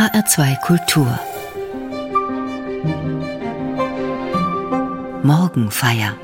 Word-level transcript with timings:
HR2 0.00 0.56
Kultur 0.62 1.20
Morgenfeier 5.22 6.16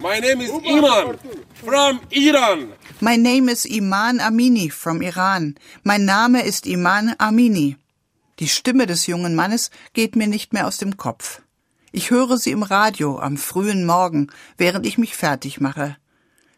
My 0.00 0.18
name 0.18 0.40
is 0.40 0.50
Iman 0.66 1.18
from 1.54 2.00
Iran. 2.10 2.72
My 3.00 3.16
name 3.16 3.48
is 3.48 3.64
Iman 3.64 4.18
Amini 4.18 4.72
from 4.72 5.02
Iran. 5.02 5.54
Mein 5.84 6.04
Name 6.04 6.42
ist 6.42 6.66
Iman 6.66 7.14
Amini. 7.18 7.76
Die 8.40 8.48
Stimme 8.48 8.86
des 8.86 9.06
jungen 9.06 9.36
Mannes 9.36 9.70
geht 9.92 10.16
mir 10.16 10.26
nicht 10.26 10.52
mehr 10.52 10.66
aus 10.66 10.78
dem 10.78 10.96
Kopf. 10.96 11.42
Ich 11.92 12.10
höre 12.10 12.38
sie 12.38 12.50
im 12.50 12.64
Radio 12.64 13.20
am 13.20 13.36
frühen 13.36 13.86
Morgen, 13.86 14.32
während 14.58 14.84
ich 14.84 14.98
mich 14.98 15.14
fertig 15.14 15.60
mache. 15.60 15.96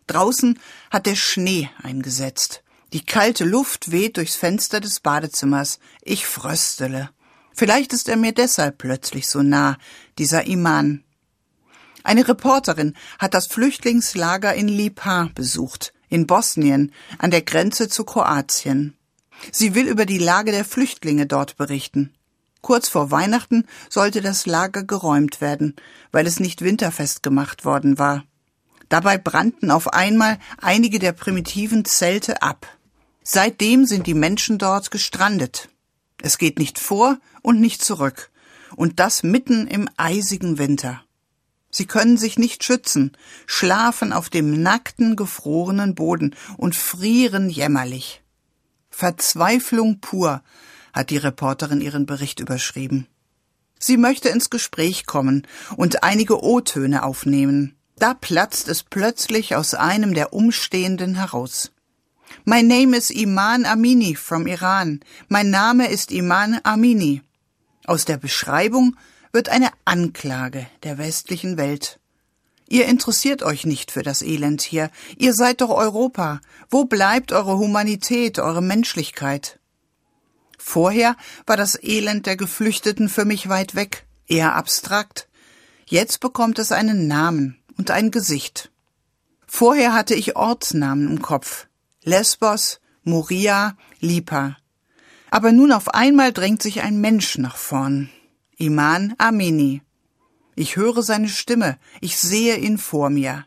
Draußen 0.07 0.59
hat 0.91 1.05
der 1.05 1.15
Schnee 1.15 1.69
eingesetzt. 1.83 2.63
Die 2.95 3.05
kalte 3.05 3.45
Luft 3.45 3.93
weht 3.93 4.17
durchs 4.17 4.37
Fenster 4.37 4.81
des 4.81 5.01
Badezimmers. 5.01 5.79
Ich 6.03 6.27
fröstele. 6.27 7.11
Vielleicht 7.55 7.93
ist 7.93 8.09
er 8.09 8.17
mir 8.17 8.33
deshalb 8.33 8.79
plötzlich 8.79 9.29
so 9.29 9.43
nah, 9.43 9.77
dieser 10.17 10.47
Iman. 10.47 11.05
Eine 12.03 12.27
Reporterin 12.27 12.97
hat 13.19 13.35
das 13.35 13.47
Flüchtlingslager 13.49 14.55
in 14.55 14.69
Lipa 14.69 15.29
besucht, 15.35 15.93
in 16.09 16.27
Bosnien, 16.27 16.93
an 17.19 17.31
der 17.31 17.43
Grenze 17.43 17.89
zu 17.89 18.05
Kroatien. 18.05 18.97
Sie 19.53 19.75
will 19.75 19.87
über 19.87 20.07
die 20.07 20.19
Lage 20.19 20.53
der 20.53 20.65
Flüchtlinge 20.65 21.27
dort 21.27 21.57
berichten. 21.57 22.15
Kurz 22.63 22.89
vor 22.89 23.11
Weihnachten 23.11 23.67
sollte 23.91 24.23
das 24.23 24.47
Lager 24.47 24.85
geräumt 24.85 25.41
werden, 25.41 25.77
weil 26.11 26.27
es 26.27 26.41
nicht 26.41 26.63
winterfest 26.63 27.23
gemacht 27.23 27.65
worden 27.65 27.99
war. 27.99 28.25
Dabei 28.89 29.19
brannten 29.19 29.71
auf 29.71 29.93
einmal 29.93 30.39
einige 30.61 30.99
der 30.99 31.13
primitiven 31.13 31.85
Zelte 31.85 32.41
ab. 32.41 32.67
Seitdem 33.31 33.85
sind 33.85 34.07
die 34.07 34.15
Menschen 34.15 34.57
dort 34.57 34.91
gestrandet. 34.91 35.69
Es 36.23 36.39
geht 36.39 36.59
nicht 36.59 36.79
vor 36.79 37.19
und 37.43 37.61
nicht 37.61 37.85
zurück, 37.85 38.31
und 38.75 39.01
das 39.01 39.23
mitten 39.23 39.67
im 39.67 39.87
eisigen 39.99 40.57
Winter. 40.57 41.05
Sie 41.71 41.85
können 41.85 42.17
sich 42.17 42.39
nicht 42.39 42.65
schützen, 42.65 43.13
schlafen 43.45 44.15
auf 44.15 44.31
dem 44.31 44.63
nackten, 44.63 45.15
gefrorenen 45.15 45.95
Boden 45.95 46.35
und 46.57 46.75
frieren 46.75 47.51
jämmerlich. 47.51 48.23
Verzweiflung 48.89 50.01
pur, 50.01 50.43
hat 50.95 51.11
die 51.11 51.19
Reporterin 51.19 51.83
ihren 51.83 52.07
Bericht 52.07 52.41
überschrieben. 52.41 53.09
Sie 53.79 53.99
möchte 53.99 54.31
ins 54.31 54.49
Gespräch 54.49 55.05
kommen 55.05 55.47
und 55.77 56.03
einige 56.03 56.43
O-Töne 56.43 57.03
aufnehmen. 57.03 57.77
Da 57.99 58.15
platzt 58.15 58.69
es 58.69 58.85
plötzlich 58.85 59.55
aus 59.55 59.75
einem 59.75 60.15
der 60.15 60.33
Umstehenden 60.33 61.15
heraus. 61.17 61.73
My 62.45 62.63
name 62.63 62.95
is 62.95 63.11
Iman 63.11 63.65
Amini 63.65 64.17
from 64.17 64.47
Iran. 64.47 65.01
Mein 65.29 65.51
Name 65.51 65.89
ist 65.89 66.13
Iman 66.13 66.61
Amini. 66.65 67.23
Aus 67.87 68.05
der 68.05 68.17
Beschreibung 68.17 68.97
wird 69.33 69.49
eine 69.49 69.71
Anklage 69.85 70.67
der 70.83 70.99
westlichen 70.99 71.57
Welt. 71.57 71.99
Ihr 72.69 72.87
interessiert 72.87 73.43
euch 73.43 73.65
nicht 73.65 73.91
für 73.91 74.03
das 74.03 74.21
Elend 74.21 74.61
hier. 74.61 74.91
Ihr 75.17 75.33
seid 75.33 75.63
doch 75.63 75.71
Europa. 75.71 76.41
Wo 76.69 76.85
bleibt 76.85 77.33
eure 77.33 77.57
Humanität, 77.57 78.39
eure 78.39 78.63
Menschlichkeit? 78.63 79.59
Vorher 80.59 81.17
war 81.47 81.57
das 81.57 81.83
Elend 81.83 82.27
der 82.27 82.37
Geflüchteten 82.37 83.09
für 83.09 83.25
mich 83.25 83.49
weit 83.49 83.75
weg, 83.75 84.05
eher 84.27 84.55
abstrakt. 84.55 85.29
Jetzt 85.87 86.21
bekommt 86.21 86.59
es 86.59 86.73
einen 86.73 87.07
Namen 87.07 87.57
und 87.79 87.91
ein 87.91 88.11
Gesicht. 88.11 88.71
Vorher 89.47 89.95
hatte 89.95 90.15
ich 90.15 90.37
Ortsnamen 90.37 91.09
im 91.09 91.23
Kopf. 91.23 91.69
Lesbos, 92.05 92.81
Moria, 93.03 93.77
Lipa. 94.01 94.57
Aber 95.31 95.53
nun 95.53 95.73
auf 95.73 95.89
einmal 95.95 96.33
drängt 96.33 96.63
sich 96.63 96.83
ein 96.83 97.01
Mensch 97.01 97.39
nach 97.39 97.57
vorn. 97.57 98.11
Iman 98.57 99.15
Amini. 99.19 99.83
Ich 100.55 100.77
höre 100.77 101.03
seine 101.03 101.29
Stimme, 101.29 101.79
ich 102.01 102.17
sehe 102.17 102.57
ihn 102.57 102.79
vor 102.79 103.11
mir. 103.11 103.47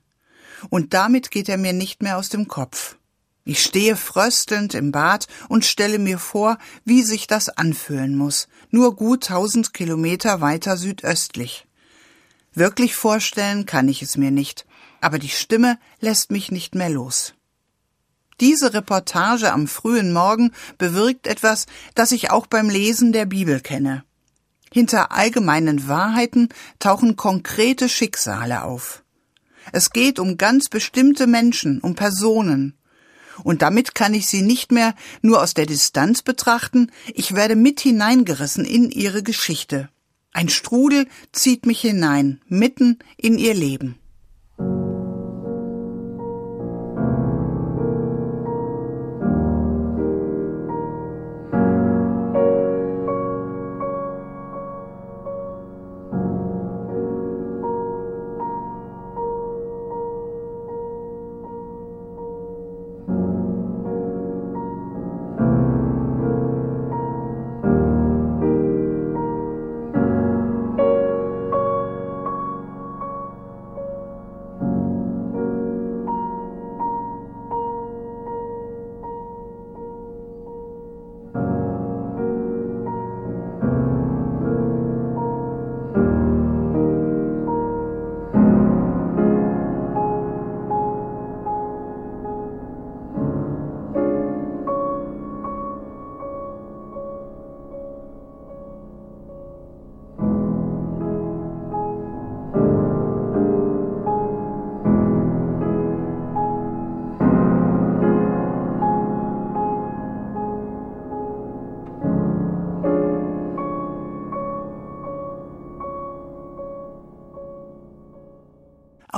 Und 0.69 0.93
damit 0.93 1.31
geht 1.31 1.49
er 1.49 1.57
mir 1.57 1.73
nicht 1.73 2.03
mehr 2.03 2.17
aus 2.17 2.29
dem 2.29 2.47
Kopf. 2.47 2.97
Ich 3.43 3.63
stehe 3.63 3.95
fröstelnd 3.95 4.75
im 4.75 4.91
Bad 4.91 5.27
und 5.49 5.65
stelle 5.65 5.97
mir 5.97 6.19
vor, 6.19 6.57
wie 6.85 7.01
sich 7.01 7.27
das 7.27 7.49
anfühlen 7.49 8.15
muss, 8.15 8.47
nur 8.69 8.95
gut 8.95 9.25
tausend 9.25 9.73
Kilometer 9.73 10.41
weiter 10.41 10.77
südöstlich. 10.77 11.65
Wirklich 12.53 12.95
vorstellen 12.95 13.65
kann 13.65 13.87
ich 13.89 14.01
es 14.01 14.17
mir 14.17 14.31
nicht, 14.31 14.65
aber 14.99 15.17
die 15.17 15.29
Stimme 15.29 15.79
lässt 15.99 16.31
mich 16.31 16.51
nicht 16.51 16.75
mehr 16.75 16.89
los. 16.89 17.33
Diese 18.41 18.73
Reportage 18.73 19.53
am 19.53 19.67
frühen 19.67 20.11
Morgen 20.11 20.51
bewirkt 20.77 21.27
etwas, 21.27 21.67
das 21.95 22.11
ich 22.11 22.31
auch 22.31 22.47
beim 22.47 22.69
Lesen 22.69 23.13
der 23.13 23.25
Bibel 23.25 23.59
kenne. 23.61 24.03
Hinter 24.73 25.11
allgemeinen 25.11 25.87
Wahrheiten 25.87 26.49
tauchen 26.79 27.15
konkrete 27.15 27.87
Schicksale 27.87 28.63
auf. 28.63 29.03
Es 29.71 29.91
geht 29.91 30.19
um 30.19 30.37
ganz 30.37 30.69
bestimmte 30.69 31.27
Menschen, 31.27 31.79
um 31.79 31.95
Personen, 31.95 32.75
und 33.43 33.61
damit 33.61 33.95
kann 33.95 34.13
ich 34.13 34.27
sie 34.27 34.41
nicht 34.41 34.71
mehr 34.71 34.93
nur 35.21 35.41
aus 35.41 35.53
der 35.53 35.65
Distanz 35.65 36.21
betrachten, 36.21 36.91
ich 37.13 37.33
werde 37.33 37.55
mit 37.55 37.79
hineingerissen 37.79 38.65
in 38.65 38.91
ihre 38.91 39.23
Geschichte. 39.23 39.89
Ein 40.33 40.49
Strudel 40.49 41.07
zieht 41.31 41.65
mich 41.65 41.81
hinein, 41.81 42.41
mitten 42.47 42.99
in 43.17 43.37
ihr 43.37 43.53
Leben. 43.53 44.00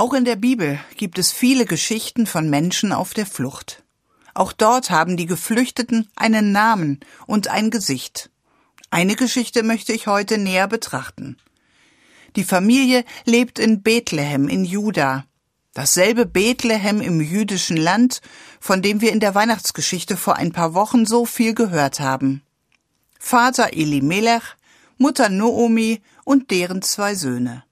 Auch 0.03 0.11
in 0.11 0.25
der 0.25 0.35
Bibel 0.35 0.81
gibt 0.97 1.17
es 1.17 1.31
viele 1.31 1.63
Geschichten 1.65 2.27
von 2.27 2.49
Menschen 2.49 2.91
auf 2.91 3.13
der 3.13 3.25
Flucht. 3.25 3.83
Auch 4.33 4.51
dort 4.51 4.89
haben 4.89 5.15
die 5.15 5.27
Geflüchteten 5.27 6.09
einen 6.17 6.51
Namen 6.51 6.99
und 7.25 7.47
ein 7.47 7.71
Gesicht. 7.71 8.29
Eine 8.89 9.15
Geschichte 9.15 9.63
möchte 9.63 9.93
ich 9.93 10.07
heute 10.07 10.37
näher 10.37 10.67
betrachten. 10.67 11.37
Die 12.35 12.43
Familie 12.43 13.05
lebt 13.23 13.59
in 13.59 13.81
Bethlehem 13.81 14.49
in 14.49 14.65
Juda, 14.65 15.23
dasselbe 15.73 16.25
Bethlehem 16.25 16.99
im 16.99 17.21
jüdischen 17.21 17.77
Land, 17.77 18.19
von 18.59 18.81
dem 18.81 18.99
wir 18.99 19.13
in 19.13 19.21
der 19.21 19.35
Weihnachtsgeschichte 19.35 20.17
vor 20.17 20.35
ein 20.35 20.51
paar 20.51 20.73
Wochen 20.73 21.05
so 21.05 21.25
viel 21.25 21.53
gehört 21.53 22.01
haben. 22.01 22.41
Vater 23.21 23.71
Elimelech, 23.71 24.43
Mutter 24.97 25.29
Noomi 25.29 26.01
und 26.25 26.51
deren 26.51 26.81
zwei 26.81 27.15
Söhne. 27.15 27.63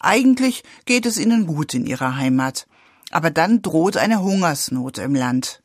Eigentlich 0.00 0.64
geht 0.86 1.06
es 1.06 1.18
ihnen 1.18 1.46
gut 1.46 1.74
in 1.74 1.86
ihrer 1.86 2.16
Heimat, 2.16 2.66
aber 3.10 3.30
dann 3.30 3.62
droht 3.62 3.96
eine 3.96 4.22
Hungersnot 4.22 4.98
im 4.98 5.14
Land. 5.14 5.62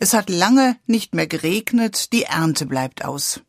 Es 0.00 0.14
hat 0.14 0.30
lange 0.30 0.76
nicht 0.86 1.14
mehr 1.14 1.26
geregnet, 1.26 2.12
die 2.12 2.22
Ernte 2.22 2.66
bleibt 2.66 3.04
aus. 3.04 3.40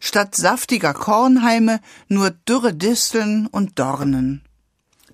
Statt 0.00 0.34
saftiger 0.34 0.92
Kornhalme 0.92 1.80
nur 2.08 2.30
dürre 2.30 2.74
Disteln 2.74 3.46
und 3.46 3.78
Dornen. 3.78 4.42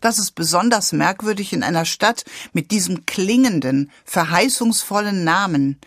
Das 0.00 0.19
ist 0.19 0.34
besonders 0.34 0.92
merkwürdig 0.92 1.52
in 1.52 1.62
einer 1.62 1.84
Stadt 1.84 2.25
mit 2.54 2.70
diesem 2.70 3.04
klingenden, 3.04 3.90
verheißungsvollen 4.04 5.22
Namen. 5.22 5.78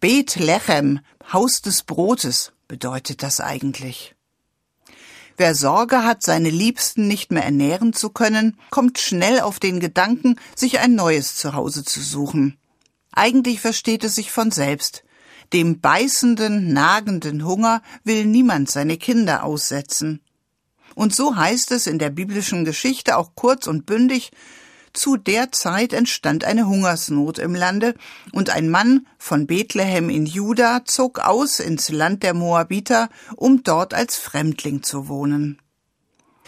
Bethlehem, 0.00 1.00
Haus 1.32 1.62
des 1.62 1.84
Brotes, 1.84 2.52
bedeutet 2.66 3.22
das 3.22 3.40
eigentlich. 3.40 4.14
Wer 5.36 5.54
Sorge 5.54 6.04
hat, 6.04 6.22
seine 6.22 6.50
Liebsten 6.50 7.08
nicht 7.08 7.32
mehr 7.32 7.44
ernähren 7.44 7.92
zu 7.92 8.10
können, 8.10 8.56
kommt 8.70 8.98
schnell 8.98 9.40
auf 9.40 9.58
den 9.58 9.80
Gedanken, 9.80 10.36
sich 10.54 10.78
ein 10.78 10.94
neues 10.94 11.36
Zuhause 11.36 11.84
zu 11.84 12.00
suchen. 12.00 12.56
Eigentlich 13.10 13.60
versteht 13.60 14.04
es 14.04 14.14
sich 14.14 14.30
von 14.30 14.50
selbst. 14.50 15.02
Dem 15.52 15.80
beißenden, 15.80 16.72
nagenden 16.72 17.44
Hunger 17.44 17.82
will 18.04 18.24
niemand 18.24 18.70
seine 18.70 18.96
Kinder 18.96 19.44
aussetzen. 19.44 20.20
Und 20.94 21.14
so 21.14 21.36
heißt 21.36 21.72
es 21.72 21.86
in 21.86 21.98
der 21.98 22.10
biblischen 22.10 22.64
Geschichte 22.64 23.16
auch 23.16 23.32
kurz 23.34 23.66
und 23.66 23.86
bündig, 23.86 24.30
zu 24.94 25.16
der 25.16 25.52
Zeit 25.52 25.92
entstand 25.92 26.44
eine 26.44 26.66
Hungersnot 26.66 27.38
im 27.38 27.54
Lande, 27.54 27.94
und 28.32 28.50
ein 28.50 28.70
Mann 28.70 29.06
von 29.18 29.46
Bethlehem 29.46 30.08
in 30.08 30.24
Juda 30.24 30.84
zog 30.84 31.18
aus 31.18 31.60
ins 31.60 31.90
Land 31.90 32.22
der 32.22 32.32
Moabiter, 32.32 33.10
um 33.36 33.62
dort 33.62 33.92
als 33.92 34.16
Fremdling 34.16 34.82
zu 34.82 35.08
wohnen. 35.08 35.60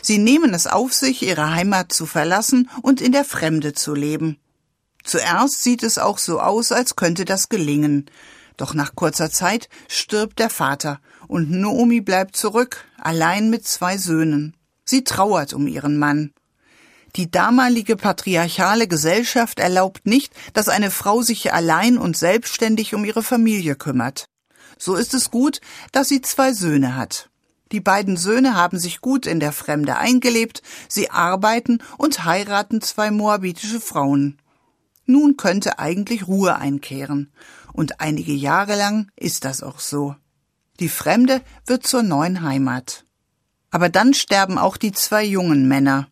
Sie 0.01 0.19
nehmen 0.19 0.55
es 0.55 0.67
auf 0.67 0.95
sich, 0.95 1.23
ihre 1.23 1.53
Heimat 1.55 1.93
zu 1.93 2.07
verlassen 2.07 2.71
und 2.83 3.01
in 3.01 3.13
der 3.13 3.25
Fremde 3.25 3.73
zu 3.73 3.95
leben. 3.95 4.39
Zuerst 5.03 5.63
sieht 5.63 5.83
es 5.83 5.99
auch 5.99 6.19
so 6.19 6.41
aus, 6.41 6.73
als 6.73 6.97
könnte 6.97 7.25
das 7.25 7.49
gelingen. 7.49 8.07
Doch 8.57 8.73
nach 8.73 8.95
kurzer 8.95 9.31
Zeit 9.31 9.69
stirbt 9.89 10.39
der 10.39 10.51
Vater 10.51 11.01
und 11.29 11.51
Noomi 11.51 12.01
bleibt 12.01 12.37
zurück, 12.37 12.85
allein 12.99 13.51
mit 13.51 13.67
zwei 13.67 13.99
Söhnen. 13.99 14.57
Sie 14.85 15.05
trauert 15.05 15.53
um 15.53 15.67
ihren 15.67 15.99
Mann. 15.99 16.33
Die 17.17 17.31
damalige 17.31 17.97
patriarchale 17.97 18.87
Gesellschaft 18.89 19.59
erlaubt 19.59 20.07
nicht, 20.07 20.35
dass 20.53 20.69
eine 20.69 20.91
Frau 20.91 21.23
sich 21.23 21.55
allein 21.55 21.97
und 21.97 22.15
selbstständig 22.15 22.95
um 22.95 23.07
ihre 23.07 23.23
Familie 23.23 23.75
kümmert. 23.75 24.27
So 24.79 24.97
ist 24.97 25.15
es 25.15 25.31
gut, 25.31 25.63
dass 25.93 26.09
sie 26.09 26.21
zwei 26.21 26.53
Söhne 26.53 26.95
hat. 26.95 27.31
Die 27.73 27.81
beiden 27.81 28.19
Söhne 28.19 28.55
haben 28.55 28.79
sich 28.79 29.01
gut 29.01 29.27
in 29.27 29.41
der 29.41 29.53
Fremde 29.53 29.97
eingelebt, 29.97 30.63
sie 30.89 31.11
arbeiten 31.11 31.83
und 31.97 32.25
heiraten 32.25 32.83
zwei 32.83 33.11
moabitische 33.11 33.81
Frauen. 33.81 34.39
Nun 35.07 35.39
könnte 35.39 35.79
eigentlich 35.79 36.29
Ruhe 36.29 36.57
einkehren, 36.57 37.33
und 37.73 38.01
einige 38.01 38.33
Jahre 38.33 38.77
lang 38.77 39.11
ist 39.17 39.45
das 39.45 39.63
auch 39.63 39.81
so. 39.81 40.15
Die 40.81 40.91
Fremde 40.91 41.41
wird 41.65 41.87
zur 41.87 42.03
neuen 42.03 42.43
Heimat. 42.43 43.05
Aber 43.71 43.89
dann 43.89 44.13
sterben 44.13 44.59
auch 44.59 44.77
die 44.77 44.93
zwei 44.93 45.25
jungen 45.25 45.67
Männer. 45.67 46.09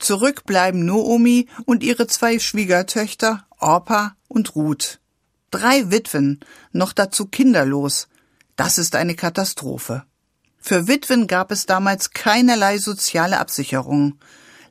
Zurück 0.00 0.44
bleiben 0.46 0.86
Noomi 0.86 1.46
und 1.66 1.82
ihre 1.84 2.06
zwei 2.06 2.38
Schwiegertöchter 2.38 3.46
Orpa 3.58 4.16
und 4.28 4.56
Ruth. 4.56 4.98
Drei 5.50 5.90
Witwen, 5.90 6.40
noch 6.72 6.94
dazu 6.94 7.26
kinderlos. 7.26 8.08
Das 8.56 8.78
ist 8.78 8.96
eine 8.96 9.14
Katastrophe. 9.14 10.04
Für 10.58 10.88
Witwen 10.88 11.26
gab 11.26 11.50
es 11.50 11.66
damals 11.66 12.10
keinerlei 12.10 12.78
soziale 12.78 13.38
Absicherung. 13.38 14.18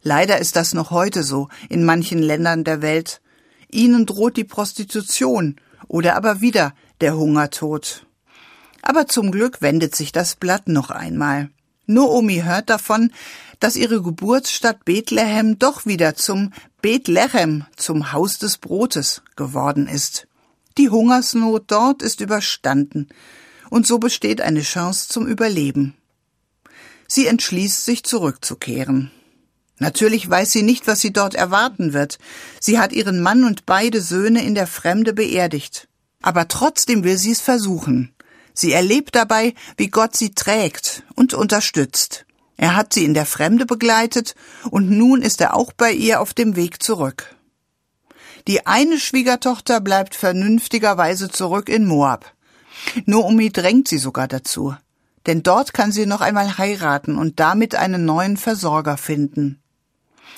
Leider 0.02 0.40
ist 0.40 0.56
das 0.56 0.74
noch 0.74 0.90
heute 0.90 1.24
so 1.24 1.48
in 1.70 1.86
manchen 1.86 2.20
Ländern 2.20 2.64
der 2.64 2.82
Welt. 2.82 3.22
Ihnen 3.70 4.08
droht 4.08 4.36
die 4.36 4.44
Prostitution 4.44 5.58
oder 5.88 6.16
aber 6.16 6.42
wieder 6.42 6.74
der 7.02 7.16
Hungertod. 7.16 8.08
Aber 8.82 9.06
zum 9.06 9.32
Glück 9.32 9.62
wendet 9.62 9.96
sich 9.96 10.12
das 10.12 10.36
Blatt 10.36 10.68
noch 10.68 10.90
einmal. 10.90 11.50
Noomi 11.90 12.44
hört 12.46 12.70
davon, 12.70 13.12
dass 13.60 13.76
ihre 13.76 14.02
Geburtsstadt 14.02 14.86
Bethlehem 14.86 15.58
doch 15.58 15.86
wieder 15.88 16.16
zum 16.16 16.54
Bethlehem, 16.82 17.66
zum 17.76 18.14
Haus 18.14 18.38
des 18.38 18.60
Brotes 18.60 19.24
geworden 19.36 19.88
ist. 19.88 20.28
Die 20.78 20.90
Hungersnot 20.90 21.64
dort 21.68 22.04
ist 22.04 22.22
überstanden, 22.22 23.10
und 23.72 23.88
so 23.88 23.98
besteht 23.98 24.40
eine 24.40 24.62
Chance 24.62 25.10
zum 25.10 25.26
Überleben. 25.26 25.96
Sie 27.08 27.26
entschließt 27.26 27.84
sich 27.84 28.04
zurückzukehren. 28.04 29.12
Natürlich 29.80 30.30
weiß 30.30 30.52
sie 30.52 30.64
nicht, 30.64 30.86
was 30.86 31.02
sie 31.02 31.12
dort 31.12 31.34
erwarten 31.34 31.94
wird. 31.94 32.20
Sie 32.60 32.78
hat 32.78 32.94
ihren 32.94 33.20
Mann 33.20 33.44
und 33.44 33.66
beide 33.66 34.02
Söhne 34.02 34.44
in 34.44 34.54
der 34.54 34.68
Fremde 34.68 35.14
beerdigt. 35.14 35.88
Aber 36.22 36.48
trotzdem 36.48 37.04
will 37.04 37.18
sie 37.18 37.32
es 37.32 37.42
versuchen. 37.42 38.14
Sie 38.54 38.74
erlebt 38.74 39.16
dabei, 39.16 39.54
wie 39.78 39.88
Gott 39.88 40.16
sie 40.16 40.32
trägt 40.32 41.04
und 41.16 41.34
unterstützt. 41.34 42.26
Er 42.58 42.76
hat 42.76 42.94
sie 42.94 43.06
in 43.06 43.14
der 43.14 43.26
Fremde 43.26 43.66
begleitet 43.66 44.36
und 44.70 44.90
nun 44.90 45.22
ist 45.22 45.40
er 45.40 45.56
auch 45.56 45.72
bei 45.72 45.92
ihr 45.94 46.20
auf 46.20 46.34
dem 46.34 46.56
Weg 46.56 46.84
zurück. 46.84 47.36
Die 48.48 48.68
eine 48.68 49.00
Schwiegertochter 49.00 49.80
bleibt 49.80 50.16
vernünftigerweise 50.16 51.30
zurück 51.30 51.70
in 51.70 51.86
Moab. 51.86 52.34
Noomi 53.06 53.52
drängt 53.52 53.88
sie 53.88 53.98
sogar 53.98 54.28
dazu, 54.28 54.76
denn 55.26 55.44
dort 55.44 55.74
kann 55.74 55.92
sie 55.92 56.06
noch 56.06 56.22
einmal 56.22 56.58
heiraten 56.58 57.18
und 57.18 57.40
damit 57.40 57.76
einen 57.76 58.06
neuen 58.06 58.38
Versorger 58.38 58.98
finden. 58.98 59.62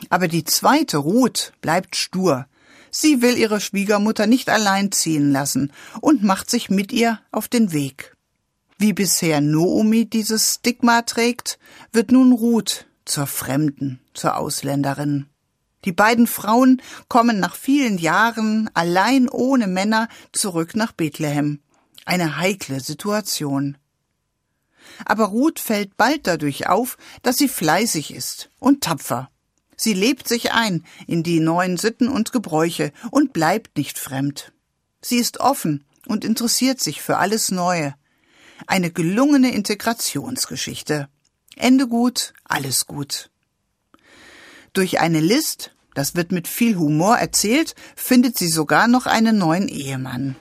Aber 0.09 0.27
die 0.27 0.43
zweite, 0.43 0.97
Ruth, 0.97 1.53
bleibt 1.61 1.95
stur. 1.95 2.45
Sie 2.91 3.21
will 3.21 3.37
ihre 3.37 3.61
Schwiegermutter 3.61 4.27
nicht 4.27 4.49
allein 4.49 4.91
ziehen 4.91 5.31
lassen 5.31 5.71
und 6.01 6.23
macht 6.23 6.49
sich 6.49 6.69
mit 6.69 6.91
ihr 6.91 7.19
auf 7.31 7.47
den 7.47 7.71
Weg. 7.71 8.15
Wie 8.77 8.93
bisher 8.93 9.41
Noomi 9.41 10.05
dieses 10.05 10.55
Stigma 10.55 11.01
trägt, 11.03 11.57
wird 11.93 12.11
nun 12.11 12.33
Ruth 12.33 12.85
zur 13.05 13.27
Fremden, 13.27 13.99
zur 14.13 14.37
Ausländerin. 14.37 15.27
Die 15.85 15.91
beiden 15.91 16.27
Frauen 16.27 16.81
kommen 17.07 17.39
nach 17.39 17.55
vielen 17.55 17.97
Jahren 17.97 18.69
allein 18.73 19.29
ohne 19.29 19.67
Männer 19.67 20.09
zurück 20.31 20.75
nach 20.75 20.91
Bethlehem. 20.91 21.59
Eine 22.05 22.37
heikle 22.37 22.81
Situation. 22.81 23.77
Aber 25.05 25.25
Ruth 25.25 25.59
fällt 25.59 25.97
bald 25.97 26.27
dadurch 26.27 26.67
auf, 26.67 26.97
dass 27.23 27.37
sie 27.37 27.47
fleißig 27.47 28.13
ist 28.13 28.49
und 28.59 28.83
tapfer. 28.83 29.30
Sie 29.83 29.93
lebt 29.93 30.27
sich 30.27 30.51
ein 30.51 30.85
in 31.07 31.23
die 31.23 31.39
neuen 31.39 31.75
Sitten 31.75 32.07
und 32.07 32.31
Gebräuche 32.31 32.93
und 33.09 33.33
bleibt 33.33 33.79
nicht 33.79 33.97
fremd. 33.97 34.53
Sie 35.01 35.17
ist 35.17 35.39
offen 35.39 35.83
und 36.05 36.23
interessiert 36.23 36.79
sich 36.79 37.01
für 37.01 37.17
alles 37.17 37.49
Neue. 37.49 37.95
Eine 38.67 38.91
gelungene 38.91 39.51
Integrationsgeschichte. 39.55 41.09
Ende 41.55 41.87
gut, 41.87 42.33
alles 42.43 42.85
gut. 42.85 43.31
Durch 44.73 44.99
eine 44.99 45.19
List, 45.19 45.73
das 45.95 46.13
wird 46.13 46.31
mit 46.31 46.47
viel 46.47 46.75
Humor 46.77 47.17
erzählt, 47.17 47.73
findet 47.95 48.37
sie 48.37 48.49
sogar 48.49 48.87
noch 48.87 49.07
einen 49.07 49.39
neuen 49.39 49.67
Ehemann. 49.67 50.35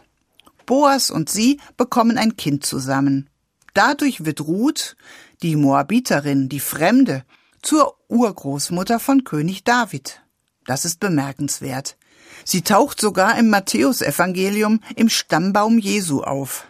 Boas 0.67 1.11
und 1.11 1.31
sie 1.31 1.59
bekommen 1.79 2.19
ein 2.19 2.37
Kind 2.37 2.67
zusammen. 2.67 3.31
Dadurch 3.73 4.23
wird 4.23 4.43
Ruth, 4.43 4.97
die 5.43 5.57
Moabiterin, 5.57 6.51
die 6.51 6.61
Fremde, 6.61 7.25
zur 7.63 7.97
Urgroßmutter 8.09 8.99
von 9.01 9.25
König 9.25 9.65
David. 9.65 10.23
Das 10.67 10.85
ist 10.85 11.01
bemerkenswert. 11.01 11.97
Sie 12.45 12.63
taucht 12.63 13.01
sogar 13.01 13.39
im 13.39 13.51
Matthäusevangelium 13.51 14.81
im 14.97 15.09
Stammbaum 15.09 15.79
Jesu 15.79 16.23
auf. 16.23 16.67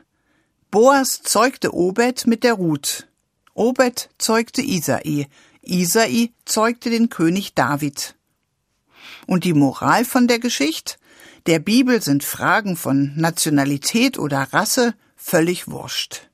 Boas 0.71 1.23
zeugte 1.23 1.75
Obed 1.75 2.27
mit 2.27 2.45
der 2.45 2.55
Ruth. 2.55 3.09
Obed 3.55 4.11
zeugte 4.19 4.63
Isai. 4.63 5.29
Isai 5.63 6.33
zeugte 6.45 6.91
den 6.91 7.09
König 7.09 7.55
David. 7.55 8.15
Und 9.27 9.45
die 9.45 9.55
Moral 9.55 10.05
von 10.05 10.29
der 10.29 10.39
Geschichte? 10.39 10.95
Der 11.47 11.59
Bibel 11.59 12.03
sind 12.03 12.25
Fragen 12.25 12.77
von 12.77 13.13
Nationalität 13.17 14.19
oder 14.19 14.53
Rasse 14.53 14.95
völlig 15.17 15.69
wurscht. 15.69 16.30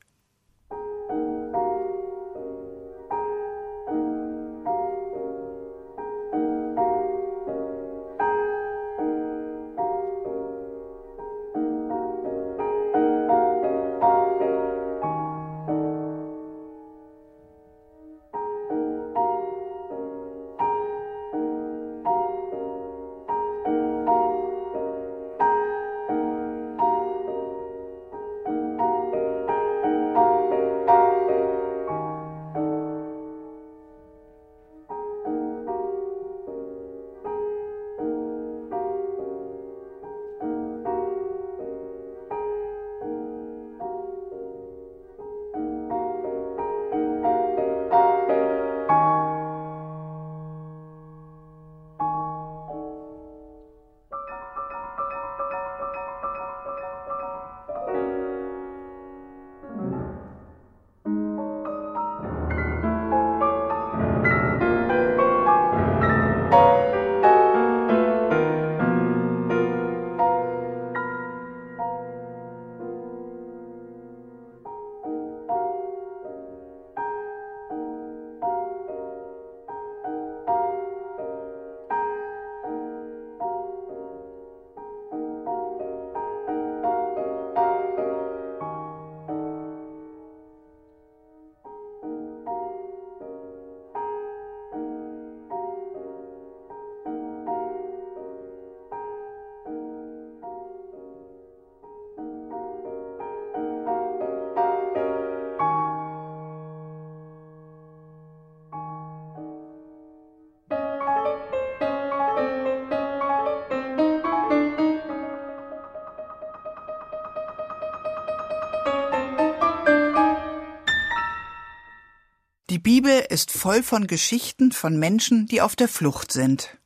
Bibel 122.86 123.26
ist 123.30 123.50
voll 123.50 123.82
von 123.82 124.06
Geschichten 124.06 124.70
von 124.70 124.96
Menschen, 124.96 125.46
die 125.46 125.60
auf 125.60 125.74
der 125.74 125.88
Flucht 125.88 126.30
sind. 126.30 126.78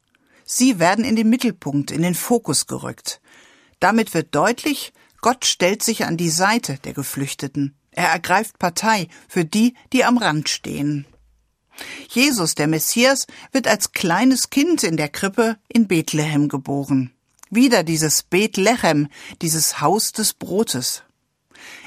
Sie 0.46 0.78
werden 0.78 1.04
in 1.04 1.14
den 1.14 1.28
Mittelpunkt, 1.28 1.90
in 1.90 2.00
den 2.00 2.14
Fokus 2.14 2.66
gerückt. 2.66 3.20
Damit 3.80 4.14
wird 4.14 4.34
deutlich, 4.34 4.94
Gott 5.20 5.44
stellt 5.44 5.82
sich 5.82 6.06
an 6.06 6.16
die 6.16 6.30
Seite 6.30 6.78
der 6.84 6.94
Geflüchteten. 6.94 7.74
Er 7.90 8.08
ergreift 8.08 8.58
Partei 8.58 9.08
für 9.28 9.44
die, 9.44 9.74
die 9.92 10.06
am 10.06 10.16
Rand 10.16 10.48
stehen. 10.48 11.04
Jesus, 12.08 12.54
der 12.54 12.66
Messias, 12.66 13.26
wird 13.52 13.68
als 13.68 13.92
kleines 13.92 14.48
Kind 14.48 14.82
in 14.82 14.96
der 14.96 15.10
Krippe 15.10 15.58
in 15.68 15.86
Bethlehem 15.86 16.48
geboren. 16.48 17.12
Wieder 17.50 17.82
dieses 17.82 18.22
Bethlehem, 18.22 19.08
dieses 19.42 19.82
Haus 19.82 20.12
des 20.12 20.32
Brotes. 20.32 21.02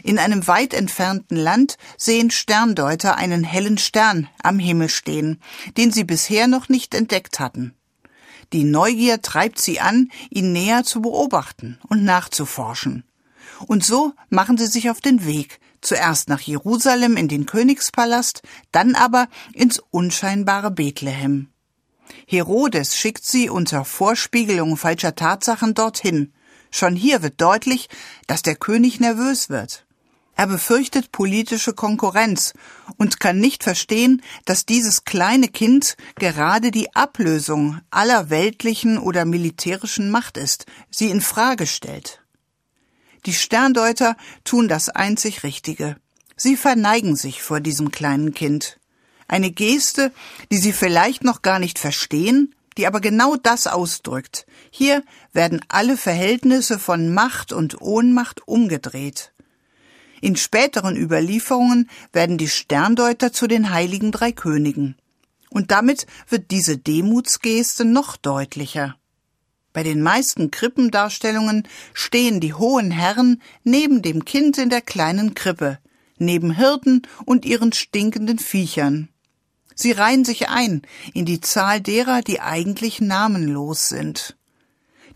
In 0.04 0.20
einem 0.20 0.48
weit 0.48 0.74
entfernten 0.74 1.38
Land 1.38 1.78
sehen 1.98 2.32
Sterndeuter 2.32 3.16
einen 3.16 3.44
hellen 3.44 3.78
Stern 3.78 4.28
am 4.42 4.60
Himmel 4.60 4.90
stehen, 4.90 5.42
den 5.78 5.92
sie 5.92 6.04
bisher 6.04 6.48
noch 6.48 6.70
nicht 6.70 6.94
entdeckt 6.94 7.40
hatten. 7.40 7.74
Die 8.52 8.64
Neugier 8.64 9.22
treibt 9.22 9.60
sie 9.60 9.80
an, 9.80 10.12
ihn 10.30 10.52
näher 10.52 10.84
zu 10.84 11.02
beobachten 11.02 11.80
und 11.90 12.04
nachzuforschen. 12.04 13.04
Und 13.68 13.84
so 13.84 14.14
machen 14.30 14.58
sie 14.58 14.68
sich 14.68 14.90
auf 14.90 15.02
den 15.02 15.26
Weg, 15.26 15.60
zuerst 15.82 16.30
nach 16.30 16.42
Jerusalem 16.42 17.18
in 17.18 17.28
den 17.28 17.46
Königspalast, 17.46 18.42
dann 18.72 18.96
aber 18.96 19.28
ins 19.54 19.80
unscheinbare 19.90 20.72
Bethlehem. 20.72 21.50
Herodes 22.28 22.98
schickt 22.98 23.26
sie 23.26 23.50
unter 23.50 23.86
Vorspiegelung 23.86 24.78
falscher 24.78 25.16
Tatsachen 25.16 25.74
dorthin. 25.74 26.34
Schon 26.76 26.96
hier 26.96 27.22
wird 27.22 27.40
deutlich, 27.40 27.88
dass 28.26 28.42
der 28.42 28.56
König 28.56 29.00
nervös 29.00 29.48
wird. 29.50 29.86
Er 30.36 30.48
befürchtet 30.48 31.12
politische 31.12 31.74
Konkurrenz 31.74 32.54
und 32.98 33.20
kann 33.20 33.40
nicht 33.40 33.64
verstehen, 33.64 34.24
dass 34.46 34.66
dieses 34.66 35.06
kleine 35.06 35.50
Kind 35.50 35.96
gerade 36.16 36.72
die 36.72 36.96
Ablösung 36.96 37.80
aller 37.92 38.32
weltlichen 38.32 38.98
oder 38.98 39.24
militärischen 39.24 40.10
Macht 40.10 40.36
ist, 40.36 40.66
sie 40.90 41.12
in 41.12 41.22
Frage 41.22 41.68
stellt. 41.68 42.24
Die 43.28 43.34
Sterndeuter 43.34 44.18
tun 44.44 44.68
das 44.68 44.90
einzig 44.90 45.44
Richtige. 45.44 45.98
Sie 46.36 46.58
verneigen 46.58 47.16
sich 47.16 47.44
vor 47.44 47.60
diesem 47.60 47.92
kleinen 47.92 48.34
Kind. 48.34 48.80
Eine 49.28 49.52
Geste, 49.52 50.12
die 50.52 50.58
sie 50.58 50.74
vielleicht 50.74 51.24
noch 51.24 51.44
gar 51.44 51.60
nicht 51.60 51.78
verstehen, 51.78 52.56
die 52.78 52.88
aber 52.88 53.02
genau 53.02 53.36
das 53.36 53.68
ausdrückt. 53.68 54.46
Hier 54.72 55.04
werden 55.32 55.62
alle 55.68 55.98
Verhältnisse 55.98 56.80
von 56.80 57.14
Macht 57.14 57.54
und 57.54 57.82
Ohnmacht 57.82 58.48
umgedreht. 58.48 59.34
In 60.22 60.36
späteren 60.36 60.96
Überlieferungen 60.96 61.90
werden 62.14 62.38
die 62.38 62.48
Sterndeuter 62.48 63.34
zu 63.34 63.48
den 63.48 63.72
heiligen 63.72 64.12
drei 64.12 64.32
Königen. 64.32 64.96
Und 65.50 65.70
damit 65.72 66.08
wird 66.30 66.50
diese 66.52 66.78
Demutsgeste 66.78 67.86
noch 67.86 68.16
deutlicher. 68.18 68.96
Bei 69.74 69.84
den 69.84 70.02
meisten 70.02 70.52
Krippendarstellungen 70.52 71.68
stehen 71.94 72.40
die 72.40 72.54
hohen 72.54 72.92
Herren 72.92 73.42
neben 73.64 74.02
dem 74.02 74.24
Kind 74.24 74.58
in 74.58 74.70
der 74.70 74.82
kleinen 74.82 75.34
Krippe, 75.34 75.80
neben 76.18 76.52
Hirten 76.52 77.02
und 77.26 77.44
ihren 77.44 77.74
stinkenden 77.74 78.40
Viechern. 78.40 79.10
Sie 79.76 79.92
reihen 79.92 80.26
sich 80.26 80.50
ein 80.50 80.82
in 81.14 81.26
die 81.26 81.42
Zahl 81.42 81.82
derer, 81.82 82.22
die 82.22 82.40
eigentlich 82.40 83.02
namenlos 83.02 83.90
sind. 83.90 84.38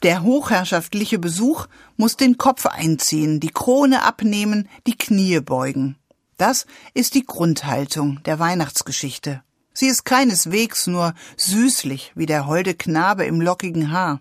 Der 0.04 0.24
hochherrschaftliche 0.24 1.18
Besuch 1.18 1.68
muss 1.96 2.18
den 2.18 2.38
Kopf 2.38 2.66
einziehen, 2.68 3.40
die 3.40 3.50
Krone 3.50 4.04
abnehmen, 4.04 4.70
die 4.86 4.98
Knie 4.98 5.40
beugen. 5.40 5.96
Das 6.38 6.68
ist 6.94 7.16
die 7.16 7.26
Grundhaltung 7.26 8.22
der 8.24 8.38
Weihnachtsgeschichte. 8.38 9.42
Sie 9.74 9.88
ist 9.88 10.06
keineswegs 10.06 10.88
nur 10.88 11.14
süßlich 11.36 12.12
wie 12.16 12.26
der 12.28 12.46
holde 12.48 12.76
Knabe 12.76 13.26
im 13.26 13.42
lockigen 13.42 13.92
Haar. 13.92 14.20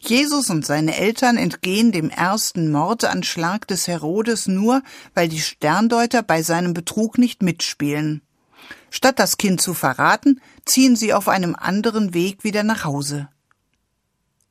Jesus 0.00 0.50
und 0.50 0.64
seine 0.64 0.96
Eltern 0.96 1.36
entgehen 1.36 1.90
dem 1.92 2.10
ersten 2.10 2.70
Mordanschlag 2.70 3.66
des 3.66 3.88
Herodes 3.88 4.46
nur, 4.46 4.82
weil 5.14 5.28
die 5.28 5.40
Sterndeuter 5.40 6.22
bei 6.22 6.42
seinem 6.42 6.74
Betrug 6.74 7.18
nicht 7.18 7.42
mitspielen. 7.42 8.22
Statt 8.90 9.18
das 9.18 9.38
Kind 9.38 9.60
zu 9.60 9.74
verraten, 9.74 10.40
ziehen 10.64 10.94
sie 10.94 11.12
auf 11.12 11.28
einem 11.28 11.56
anderen 11.56 12.14
Weg 12.14 12.44
wieder 12.44 12.62
nach 12.62 12.84
Hause. 12.84 13.28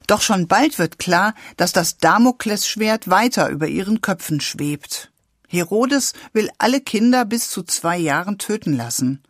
Doch 0.06 0.22
schon 0.22 0.48
bald 0.48 0.80
wird 0.80 1.00
klar, 1.00 1.34
dass 1.56 1.72
das 1.72 1.98
Damoklesschwert 1.98 3.10
weiter 3.10 3.50
über 3.50 3.68
ihren 3.68 4.02
Köpfen 4.02 4.42
schwebt. 4.42 5.12
Herodes 5.48 6.14
will 6.34 6.50
alle 6.58 6.82
Kinder 6.82 7.26
bis 7.26 7.50
zu 7.50 7.64
zwei 7.64 7.98
Jahren 7.98 8.38
töten 8.38 8.74
lassen. 8.74 9.24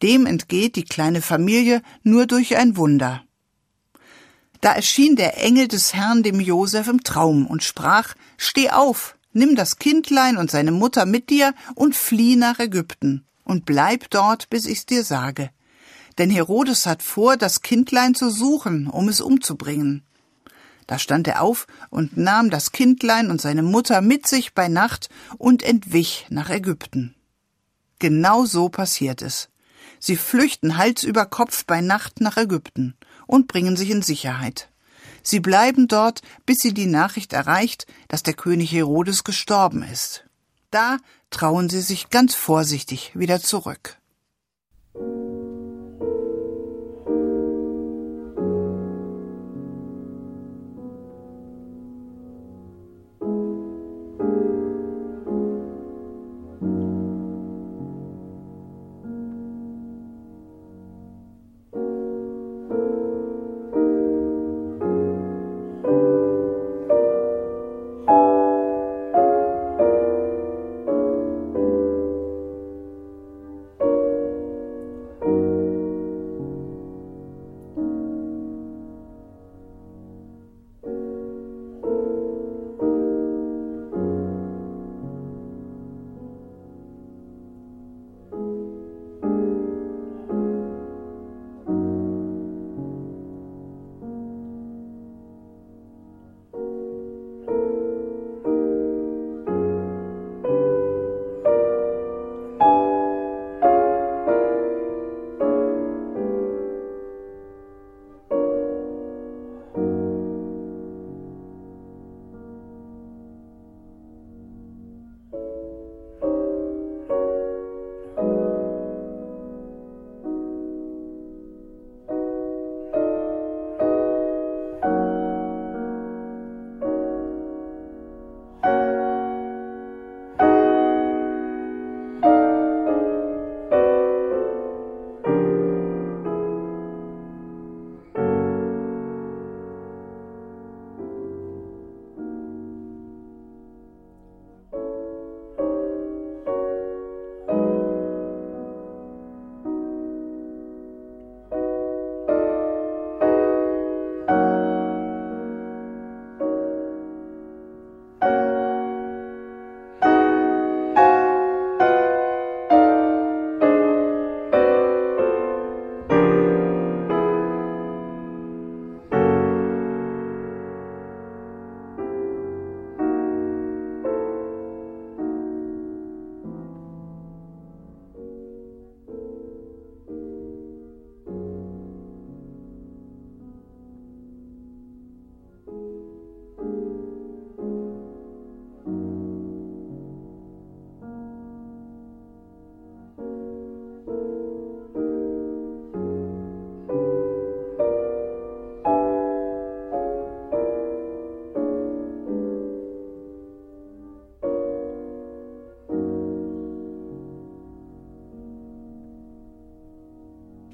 Dem 0.00 0.26
entgeht 0.26 0.76
die 0.76 0.84
kleine 0.84 1.22
Familie 1.22 1.82
nur 2.02 2.26
durch 2.26 2.56
ein 2.56 2.76
Wunder. 2.76 3.24
Da 4.60 4.74
erschien 4.74 5.16
der 5.16 5.42
Engel 5.42 5.66
des 5.66 5.92
Herrn 5.92 6.22
dem 6.22 6.38
Josef 6.38 6.86
im 6.86 7.02
Traum 7.02 7.46
und 7.46 7.64
sprach, 7.64 8.14
Steh 8.36 8.70
auf, 8.70 9.16
nimm 9.32 9.56
das 9.56 9.78
Kindlein 9.78 10.36
und 10.36 10.52
seine 10.52 10.70
Mutter 10.70 11.04
mit 11.04 11.30
dir 11.30 11.52
und 11.74 11.96
flieh 11.96 12.36
nach 12.36 12.60
Ägypten 12.60 13.24
und 13.44 13.64
bleib 13.64 14.10
dort, 14.10 14.50
bis 14.50 14.66
ich's 14.66 14.86
dir 14.86 15.04
sage. 15.04 15.50
Denn 16.18 16.30
Herodes 16.30 16.86
hat 16.86 17.02
vor, 17.02 17.36
das 17.36 17.62
Kindlein 17.62 18.14
zu 18.14 18.30
suchen, 18.30 18.86
um 18.86 19.08
es 19.08 19.20
umzubringen. 19.20 20.02
Da 20.86 20.98
stand 20.98 21.28
er 21.28 21.42
auf 21.42 21.66
und 21.90 22.16
nahm 22.16 22.50
das 22.50 22.72
Kindlein 22.72 23.30
und 23.30 23.40
seine 23.40 23.62
Mutter 23.62 24.00
mit 24.00 24.26
sich 24.26 24.52
bei 24.52 24.68
Nacht 24.68 25.08
und 25.38 25.62
entwich 25.62 26.26
nach 26.28 26.50
Ägypten. 26.50 27.14
Genau 27.98 28.44
so 28.44 28.68
passiert 28.68 29.22
es. 29.22 29.48
Sie 30.00 30.16
flüchten 30.16 30.76
Hals 30.76 31.04
über 31.04 31.26
Kopf 31.26 31.64
bei 31.64 31.80
Nacht 31.80 32.20
nach 32.20 32.36
Ägypten 32.36 32.94
und 33.26 33.46
bringen 33.46 33.76
sich 33.76 33.90
in 33.90 34.02
Sicherheit. 34.02 34.68
Sie 35.22 35.38
bleiben 35.38 35.86
dort, 35.86 36.22
bis 36.44 36.58
sie 36.58 36.74
die 36.74 36.86
Nachricht 36.86 37.32
erreicht, 37.32 37.86
dass 38.08 38.24
der 38.24 38.34
König 38.34 38.72
Herodes 38.72 39.22
gestorben 39.22 39.84
ist. 39.84 40.24
Da 40.72 40.96
trauen 41.28 41.68
sie 41.68 41.82
sich 41.82 42.08
ganz 42.08 42.34
vorsichtig 42.34 43.12
wieder 43.14 43.40
zurück. 43.40 43.98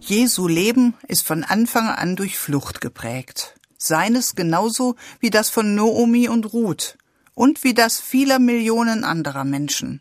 Jesu 0.09 0.49
Leben 0.49 0.95
ist 1.07 1.27
von 1.27 1.45
Anfang 1.45 1.91
an 1.91 2.17
durch 2.17 2.39
Flucht 2.39 2.81
geprägt. 2.81 3.57
Seines 3.77 4.35
genauso 4.35 4.97
wie 5.21 5.29
das 5.29 5.51
von 5.51 5.75
Noomi 5.75 6.31
und 6.31 6.55
Ruth 6.55 6.97
und 7.35 7.63
wie 7.63 7.75
das 7.75 8.01
vieler 8.01 8.39
Millionen 8.39 9.05
anderer 9.05 9.45
Menschen. 9.45 10.01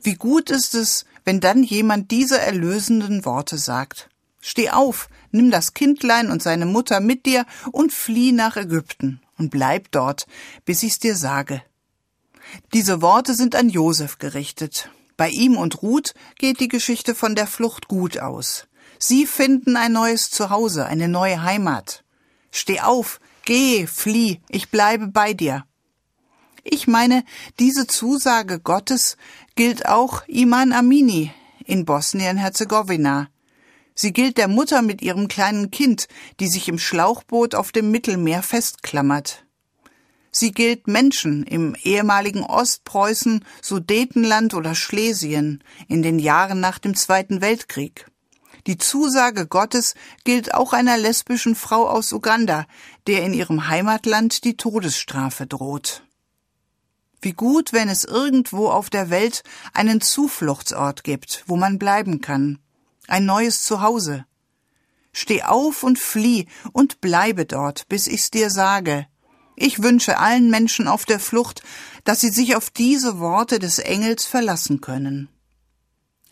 Wie 0.00 0.14
gut 0.14 0.48
ist 0.48 0.76
es, 0.76 1.06
wenn 1.24 1.40
dann 1.40 1.64
jemand 1.64 2.12
diese 2.12 2.38
erlösenden 2.38 3.24
Worte 3.24 3.58
sagt. 3.58 4.10
Steh 4.40 4.70
auf, 4.70 5.08
nimm 5.32 5.50
das 5.50 5.74
Kindlein 5.74 6.30
und 6.30 6.40
seine 6.40 6.66
Mutter 6.66 7.00
mit 7.00 7.26
dir 7.26 7.46
und 7.72 7.92
flieh 7.92 8.30
nach 8.30 8.56
Ägypten 8.56 9.20
und 9.36 9.50
bleib 9.50 9.90
dort, 9.90 10.28
bis 10.64 10.84
ich's 10.84 11.00
dir 11.00 11.16
sage. 11.16 11.64
Diese 12.74 13.02
Worte 13.02 13.34
sind 13.34 13.56
an 13.56 13.70
Josef 13.70 14.18
gerichtet. 14.18 14.88
Bei 15.16 15.30
ihm 15.30 15.56
und 15.56 15.82
Ruth 15.82 16.14
geht 16.38 16.60
die 16.60 16.68
Geschichte 16.68 17.16
von 17.16 17.34
der 17.34 17.48
Flucht 17.48 17.88
gut 17.88 18.20
aus. 18.20 18.68
Sie 19.02 19.24
finden 19.24 19.76
ein 19.76 19.92
neues 19.92 20.30
Zuhause, 20.30 20.84
eine 20.84 21.08
neue 21.08 21.42
Heimat. 21.42 22.04
Steh 22.50 22.80
auf, 22.80 23.18
geh, 23.46 23.86
flieh, 23.86 24.40
ich 24.50 24.68
bleibe 24.68 25.08
bei 25.08 25.32
dir. 25.32 25.64
Ich 26.64 26.86
meine, 26.86 27.24
diese 27.58 27.86
Zusage 27.86 28.60
Gottes 28.60 29.16
gilt 29.54 29.86
auch 29.86 30.28
Iman 30.28 30.74
Amini 30.74 31.32
in 31.64 31.86
Bosnien-Herzegowina. 31.86 33.28
Sie 33.94 34.12
gilt 34.12 34.36
der 34.36 34.48
Mutter 34.48 34.82
mit 34.82 35.00
ihrem 35.00 35.28
kleinen 35.28 35.70
Kind, 35.70 36.06
die 36.38 36.48
sich 36.48 36.68
im 36.68 36.78
Schlauchboot 36.78 37.54
auf 37.54 37.72
dem 37.72 37.90
Mittelmeer 37.90 38.42
festklammert. 38.42 39.46
Sie 40.30 40.52
gilt 40.52 40.88
Menschen 40.88 41.44
im 41.44 41.74
ehemaligen 41.82 42.42
Ostpreußen, 42.42 43.46
Sudetenland 43.62 44.52
oder 44.52 44.74
Schlesien 44.74 45.64
in 45.88 46.02
den 46.02 46.18
Jahren 46.18 46.60
nach 46.60 46.78
dem 46.78 46.94
Zweiten 46.94 47.40
Weltkrieg. 47.40 48.09
Die 48.70 48.78
Zusage 48.78 49.48
Gottes 49.48 49.96
gilt 50.22 50.54
auch 50.54 50.72
einer 50.72 50.96
lesbischen 50.96 51.56
Frau 51.56 51.88
aus 51.88 52.12
Uganda, 52.12 52.66
der 53.08 53.24
in 53.24 53.34
ihrem 53.34 53.66
Heimatland 53.66 54.44
die 54.44 54.56
Todesstrafe 54.56 55.48
droht. 55.48 56.04
Wie 57.20 57.32
gut, 57.32 57.72
wenn 57.72 57.88
es 57.88 58.04
irgendwo 58.04 58.68
auf 58.68 58.88
der 58.88 59.10
Welt 59.10 59.42
einen 59.72 60.00
Zufluchtsort 60.00 61.02
gibt, 61.02 61.42
wo 61.48 61.56
man 61.56 61.80
bleiben 61.80 62.20
kann. 62.20 62.60
Ein 63.08 63.24
neues 63.24 63.64
Zuhause. 63.64 64.24
Steh 65.12 65.42
auf 65.42 65.82
und 65.82 65.98
flieh 65.98 66.46
und 66.72 67.00
bleibe 67.00 67.46
dort, 67.46 67.88
bis 67.88 68.06
ich's 68.06 68.30
dir 68.30 68.50
sage. 68.50 69.08
Ich 69.56 69.82
wünsche 69.82 70.18
allen 70.18 70.48
Menschen 70.48 70.86
auf 70.86 71.06
der 71.06 71.18
Flucht, 71.18 71.64
dass 72.04 72.20
sie 72.20 72.30
sich 72.30 72.54
auf 72.54 72.70
diese 72.70 73.18
Worte 73.18 73.58
des 73.58 73.80
Engels 73.80 74.26
verlassen 74.26 74.80
können. 74.80 75.28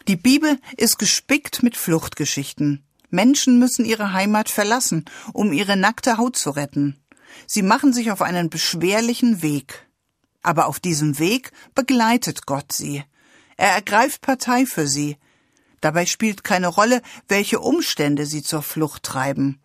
Die 0.09 0.17
Bibel 0.17 0.59
ist 0.79 0.99
gespickt 0.99 1.63
mit 1.63 1.77
Fluchtgeschichten. 1.77 2.83
Menschen 3.11 3.59
müssen 3.59 3.85
ihre 3.85 4.15
Heimat 4.15 4.49
verlassen, 4.49 5.05
um 5.35 5.53
ihre 5.53 5.77
nackte 5.77 6.17
Haut 6.17 6.35
zu 6.35 6.49
retten. 6.49 6.99
Sie 7.47 7.61
machen 7.61 7.93
sich 7.93 8.11
auf 8.11 8.23
einen 8.23 8.49
beschwerlichen 8.49 9.43
Weg. 9.43 9.87
Aber 10.41 10.67
auf 10.67 10.81
diesem 10.81 11.19
Weg 11.19 11.53
begleitet 11.75 12.47
Gott 12.47 12.73
sie. 12.73 13.05
Er 13.59 13.73
ergreift 13.73 14.23
Partei 14.23 14.65
für 14.65 14.87
sie. 14.87 15.19
Dabei 15.83 16.07
spielt 16.07 16.43
keine 16.43 16.69
Rolle, 16.69 17.03
welche 17.29 17.61
Umstände 17.61 18.25
sie 18.25 18.43
zur 18.43 18.63
Flucht 18.63 19.03
treiben. 19.03 19.61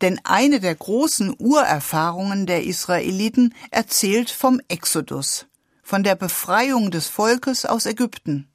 Denn 0.00 0.20
eine 0.22 0.60
der 0.60 0.76
großen 0.76 1.34
Urerfahrungen 1.36 2.46
der 2.46 2.62
Israeliten 2.62 3.52
erzählt 3.72 4.30
vom 4.30 4.60
Exodus, 4.68 5.46
von 5.82 6.04
der 6.04 6.14
Befreiung 6.14 6.92
des 6.92 7.08
Volkes 7.08 7.66
aus 7.66 7.86
Ägypten. 7.86 8.51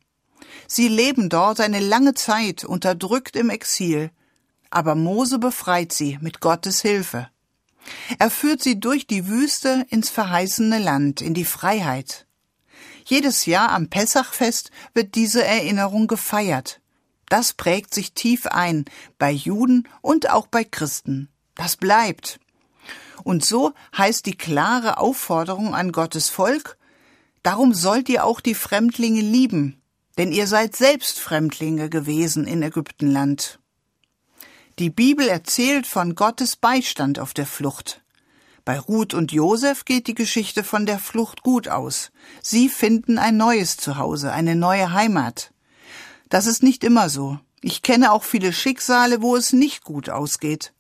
Sie 0.66 0.88
leben 0.88 1.30
dort 1.30 1.60
eine 1.60 1.80
lange 1.80 2.14
Zeit 2.14 2.64
unterdrückt 2.64 3.36
im 3.36 3.50
Exil, 3.50 4.12
aber 4.70 4.96
Mose 4.96 5.40
befreit 5.40 5.94
sie 5.94 6.18
mit 6.22 6.40
Gottes 6.40 6.82
Hilfe. 6.82 7.30
Er 8.20 8.30
führt 8.30 8.62
sie 8.62 8.80
durch 8.80 9.08
die 9.08 9.28
Wüste 9.28 9.86
ins 9.90 10.10
verheißene 10.10 10.80
Land, 10.80 11.22
in 11.22 11.34
die 11.34 11.46
Freiheit. 11.46 12.26
Jedes 13.06 13.46
Jahr 13.46 13.72
am 13.72 13.90
Pessachfest 13.90 14.72
wird 14.94 15.16
diese 15.16 15.44
Erinnerung 15.44 16.08
gefeiert. 16.08 16.82
Das 17.30 17.54
prägt 17.54 17.94
sich 17.94 18.14
tief 18.14 18.48
ein, 18.48 18.86
bei 19.18 19.32
Juden 19.32 19.88
und 20.02 20.30
auch 20.30 20.48
bei 20.48 20.64
Christen. 20.64 21.30
Das 21.56 21.78
bleibt. 21.78 22.40
Und 23.24 23.44
so 23.44 23.74
heißt 23.98 24.26
die 24.26 24.38
klare 24.38 24.98
Aufforderung 24.98 25.74
an 25.74 25.92
Gottes 25.92 26.30
Volk, 26.30 26.78
darum 27.44 27.74
sollt 27.74 28.10
ihr 28.10 28.26
auch 28.26 28.40
die 28.40 28.56
Fremdlinge 28.56 29.22
lieben, 29.22 29.82
denn 30.18 30.32
ihr 30.32 30.48
seid 30.48 30.76
selbst 30.76 31.20
Fremdlinge 31.20 31.90
gewesen 31.90 32.48
in 32.48 32.64
Ägyptenland. 32.64 33.60
Die 34.80 34.90
Bibel 34.90 35.28
erzählt 35.28 35.88
von 35.88 36.16
Gottes 36.16 36.56
Beistand 36.56 37.20
auf 37.20 37.34
der 37.34 37.46
Flucht. 37.46 38.02
Bei 38.66 38.80
Ruth 38.80 39.14
und 39.14 39.32
Josef 39.32 39.86
geht 39.86 40.08
die 40.08 40.14
Geschichte 40.14 40.64
von 40.64 40.86
der 40.86 41.00
Flucht 41.00 41.42
gut 41.42 41.70
aus. 41.70 42.12
Sie 42.42 42.68
finden 42.68 43.18
ein 43.18 43.38
neues 43.38 43.78
Zuhause, 43.78 44.34
eine 44.34 44.56
neue 44.56 44.92
Heimat. 44.92 45.54
Das 46.30 46.48
ist 46.48 46.64
nicht 46.64 46.84
immer 46.84 47.10
so. 47.10 47.40
Ich 47.62 47.82
kenne 47.82 48.12
auch 48.12 48.24
viele 48.24 48.52
Schicksale, 48.54 49.22
wo 49.22 49.36
es 49.36 49.54
nicht 49.54 49.84
gut 49.84 50.10
ausgeht, 50.10 50.74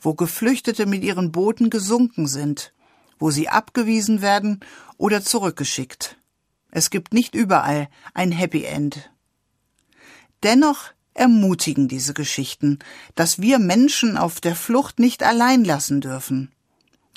wo 0.00 0.14
Geflüchtete 0.14 0.86
mit 0.86 1.04
ihren 1.04 1.32
Booten 1.32 1.70
gesunken 1.70 2.26
sind, 2.26 2.72
wo 3.18 3.30
sie 3.30 3.48
abgewiesen 3.48 4.22
werden 4.22 4.60
oder 4.96 5.22
zurückgeschickt. 5.22 6.16
Es 6.74 6.90
gibt 6.90 7.14
nicht 7.14 7.36
überall 7.36 7.88
ein 8.14 8.32
Happy 8.32 8.64
End. 8.64 9.08
Dennoch 10.42 10.90
ermutigen 11.14 11.86
diese 11.86 12.14
Geschichten, 12.14 12.80
dass 13.14 13.40
wir 13.40 13.60
Menschen 13.60 14.18
auf 14.18 14.40
der 14.40 14.56
Flucht 14.56 14.98
nicht 14.98 15.22
allein 15.22 15.64
lassen 15.64 16.00
dürfen. 16.00 16.50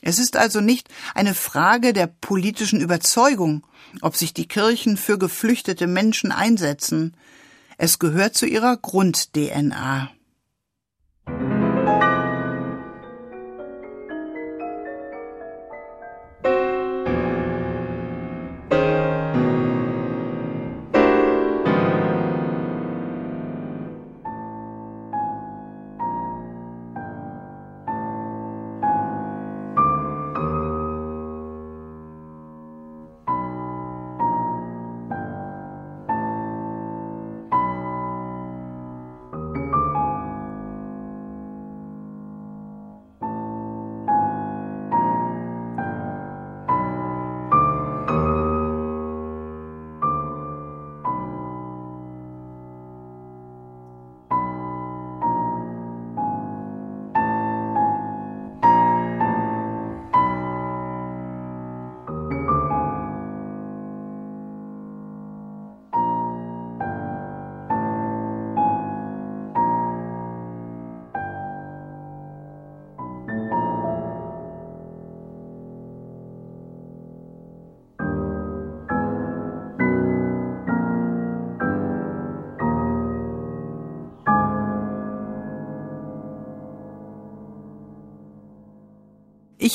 Es 0.04 0.20
ist 0.20 0.38
also 0.38 0.62
nicht 0.62 0.90
eine 1.16 1.34
Frage 1.34 1.92
der 1.92 2.06
politischen 2.06 2.80
Überzeugung, 2.80 3.66
ob 4.02 4.16
sich 4.16 4.32
die 4.32 4.48
Kirchen 4.48 4.96
für 4.96 5.18
geflüchtete 5.18 5.88
Menschen 5.88 6.32
einsetzen. 6.32 7.18
Es 7.80 7.98
gehört 7.98 8.36
zu 8.36 8.46
ihrer 8.46 8.78
Grund-DNA. 8.78 10.12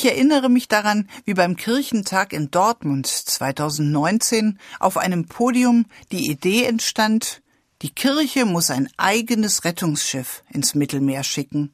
Ich 0.03 0.09
erinnere 0.09 0.49
mich 0.49 0.67
daran, 0.67 1.07
wie 1.23 1.33
beim 1.33 1.55
Kirchentag 1.55 2.33
in 2.33 2.51
Dortmund 2.51 3.07
2019 3.07 4.59
auf 4.81 4.97
einem 4.97 5.27
Podium 5.27 5.85
die 6.11 6.29
Idee 6.29 6.65
entstand, 6.65 7.41
die 7.81 7.89
Kirche 7.89 8.43
muss 8.43 8.69
ein 8.69 8.89
eigenes 8.97 9.63
Rettungsschiff 9.63 10.43
ins 10.49 10.75
Mittelmeer 10.75 11.23
schicken. 11.23 11.73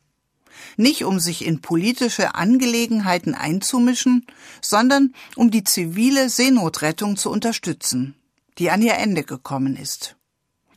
Nicht 0.77 1.05
um 1.05 1.19
sich 1.19 1.43
in 1.43 1.61
politische 1.61 2.35
Angelegenheiten 2.35 3.33
einzumischen, 3.33 4.27
sondern 4.61 5.15
um 5.35 5.49
die 5.49 5.63
zivile 5.63 6.29
Seenotrettung 6.29 7.17
zu 7.17 7.31
unterstützen, 7.31 8.13
die 8.59 8.69
an 8.69 8.83
ihr 8.83 8.93
Ende 8.93 9.23
gekommen 9.23 9.75
ist. 9.75 10.18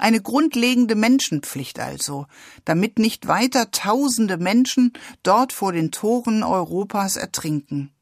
Eine 0.02 0.20
grundlegende 0.20 0.96
Menschenpflicht 0.96 1.78
also, 1.78 2.26
damit 2.64 2.98
nicht 2.98 3.28
weiter 3.28 3.70
tausende 3.70 4.36
Menschen 4.36 4.94
dort 5.22 5.52
vor 5.52 5.72
den 5.72 5.92
Toren 5.92 6.42
Europas 6.42 7.14
ertrinken. 7.14 7.92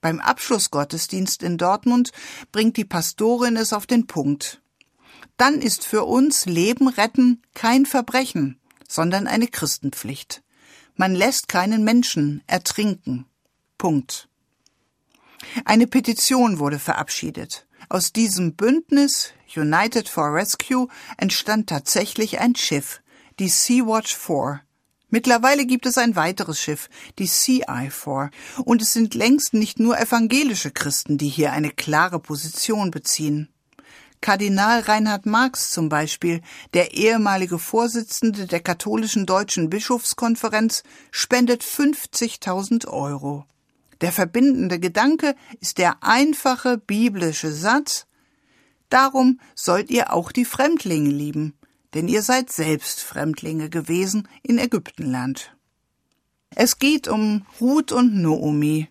Beim 0.00 0.20
Abschlussgottesdienst 0.20 1.42
in 1.42 1.58
Dortmund 1.58 2.12
bringt 2.50 2.78
die 2.78 2.86
Pastorin 2.86 3.58
es 3.58 3.74
auf 3.74 3.86
den 3.86 4.06
Punkt. 4.06 4.62
Dann 5.36 5.60
ist 5.60 5.84
für 5.84 6.04
uns 6.04 6.46
Leben 6.46 6.88
retten 6.88 7.42
kein 7.52 7.84
Verbrechen, 7.84 8.58
sondern 8.88 9.26
eine 9.26 9.48
Christenpflicht. 9.48 10.42
Man 10.96 11.14
lässt 11.14 11.46
keinen 11.48 11.84
Menschen 11.84 12.42
ertrinken. 12.46 13.26
Punkt. 13.76 14.30
Eine 15.66 15.86
Petition 15.86 16.58
wurde 16.58 16.78
verabschiedet. 16.78 17.67
Aus 17.90 18.12
diesem 18.12 18.54
Bündnis 18.54 19.32
United 19.56 20.10
for 20.10 20.34
Rescue 20.34 20.88
entstand 21.16 21.70
tatsächlich 21.70 22.38
ein 22.38 22.54
Schiff, 22.54 23.00
die 23.38 23.48
Sea-Watch 23.48 24.14
4. 24.14 24.60
Mittlerweile 25.08 25.64
gibt 25.64 25.86
es 25.86 25.96
ein 25.96 26.14
weiteres 26.14 26.60
Schiff, 26.60 26.90
die 27.18 27.26
Sea-Eye 27.26 27.90
4. 27.90 28.30
Und 28.66 28.82
es 28.82 28.92
sind 28.92 29.14
längst 29.14 29.54
nicht 29.54 29.80
nur 29.80 29.98
evangelische 29.98 30.70
Christen, 30.70 31.16
die 31.16 31.30
hier 31.30 31.52
eine 31.52 31.70
klare 31.70 32.18
Position 32.18 32.90
beziehen. 32.90 33.48
Kardinal 34.20 34.80
Reinhard 34.80 35.24
Marx 35.24 35.70
zum 35.70 35.88
Beispiel, 35.88 36.42
der 36.74 36.92
ehemalige 36.92 37.58
Vorsitzende 37.58 38.46
der 38.46 38.60
katholischen 38.60 39.24
deutschen 39.24 39.70
Bischofskonferenz, 39.70 40.82
spendet 41.10 41.64
50.000 41.64 42.86
Euro. 42.88 43.46
Der 44.00 44.12
verbindende 44.12 44.78
Gedanke 44.78 45.34
ist 45.60 45.78
der 45.78 46.02
einfache 46.02 46.78
biblische 46.78 47.52
Satz 47.52 48.06
Darum 48.88 49.40
sollt 49.54 49.90
ihr 49.90 50.12
auch 50.12 50.32
die 50.32 50.44
Fremdlinge 50.44 51.10
lieben, 51.10 51.54
denn 51.94 52.08
ihr 52.08 52.22
seid 52.22 52.50
selbst 52.50 53.00
Fremdlinge 53.00 53.68
gewesen 53.68 54.28
in 54.42 54.58
Ägyptenland. 54.58 55.54
Es 56.54 56.78
geht 56.78 57.08
um 57.08 57.46
Ruth 57.60 57.92
und 57.92 58.14
Noomi. 58.14 58.88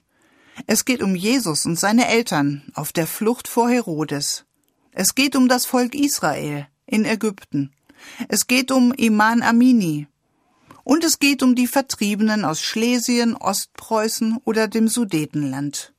Es 0.68 0.86
geht 0.86 1.02
um 1.02 1.16
Jesus 1.16 1.66
und 1.66 1.78
seine 1.78 2.08
Eltern 2.08 2.72
auf 2.74 2.92
der 2.92 3.08
Flucht 3.08 3.48
vor 3.48 3.70
Herodes. 3.70 4.46
Es 4.92 5.16
geht 5.16 5.36
um 5.36 5.48
das 5.48 5.66
Volk 5.66 5.96
Israel 5.96 6.68
in 6.86 7.06
Ägypten. 7.06 7.72
Es 8.30 8.48
geht 8.48 8.72
um 8.72 8.94
Iman 8.94 9.42
Amini, 9.42 10.08
und 10.88 11.04
es 11.04 11.20
geht 11.20 11.44
um 11.44 11.54
die 11.54 11.68
Vertriebenen 11.68 12.46
aus 12.46 12.62
Schlesien, 12.62 13.36
Ostpreußen 13.36 14.38
oder 14.46 14.70
dem 14.70 14.88
Sudetenland. 14.88 15.94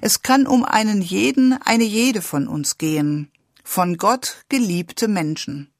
Es 0.00 0.22
kann 0.22 0.46
um 0.46 0.64
einen 0.64 1.02
jeden, 1.02 1.60
eine 1.60 1.82
jede 1.82 2.22
von 2.22 2.46
uns 2.46 2.78
gehen, 2.78 3.32
von 3.64 3.96
Gott 3.96 4.44
geliebte 4.48 5.08
Menschen. 5.08 5.72